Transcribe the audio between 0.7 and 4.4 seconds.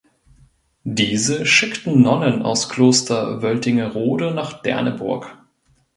Diese schickten Nonnen aus Kloster Wöltingerode